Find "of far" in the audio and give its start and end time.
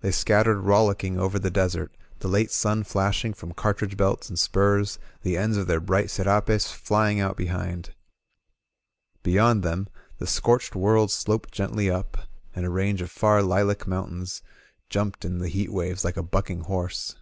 13.02-13.40